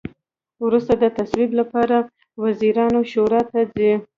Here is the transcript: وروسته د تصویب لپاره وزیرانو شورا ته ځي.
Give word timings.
وروسته 0.65 0.93
د 0.97 1.03
تصویب 1.17 1.51
لپاره 1.59 1.95
وزیرانو 2.43 2.99
شورا 3.11 3.41
ته 3.51 3.59
ځي. 3.73 3.91